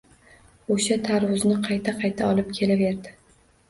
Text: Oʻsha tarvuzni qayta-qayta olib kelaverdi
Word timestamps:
Oʻsha 0.75 0.97
tarvuzni 1.09 1.61
qayta-qayta 1.69 2.35
olib 2.35 2.53
kelaverdi 2.61 3.19